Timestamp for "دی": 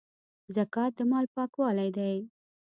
1.97-2.15